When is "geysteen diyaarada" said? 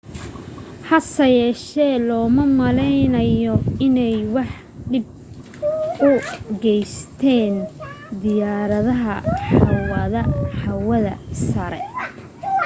6.63-8.97